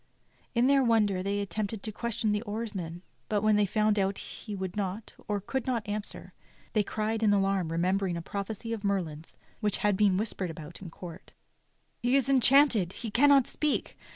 In 0.55 0.65
their 0.65 0.83
wonder 0.83 1.21
they 1.21 1.39
attempted 1.41 1.83
to 1.83 1.91
question 1.91 2.31
the 2.31 2.41
oarsman, 2.41 3.03
but 3.29 3.43
when 3.43 3.55
they 3.55 3.67
found 3.67 3.97
that 3.97 4.17
he 4.17 4.55
would 4.55 4.75
not, 4.75 5.13
or 5.27 5.39
could 5.39 5.67
not, 5.67 5.87
answer, 5.87 6.33
they 6.73 6.81
cried 6.81 7.21
in 7.21 7.31
alarm 7.31 7.71
remembering 7.71 8.17
a 8.17 8.21
prophecy 8.23 8.73
of 8.73 8.83
Merlin's 8.83 9.37
which 9.59 9.77
had 9.85 9.95
been 9.95 10.17
whispered 10.17 10.49
about 10.49 10.79
the 10.81 10.89
court: 10.89 11.33
92 11.37 11.37
THE 11.37 11.37
STORY 11.39 11.39
OF 11.39 11.61
KING 11.61 11.79
ARTHUR 11.85 12.01
"He 12.01 12.15
is 12.15 12.29
enchanted, 12.81 12.93
he 12.99 13.11
cannot 13.11 13.45
speak! 13.45 13.97